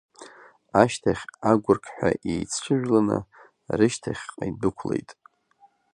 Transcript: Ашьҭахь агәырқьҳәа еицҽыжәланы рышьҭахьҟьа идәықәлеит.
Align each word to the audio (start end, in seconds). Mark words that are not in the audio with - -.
Ашьҭахь 0.81 1.23
агәырқьҳәа 1.49 2.09
еицҽыжәланы 2.31 3.17
рышьҭахьҟьа 3.77 4.45
идәықәлеит. 4.49 5.09